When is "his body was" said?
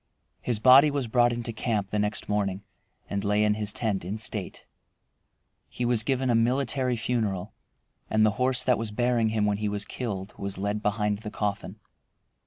0.41-1.07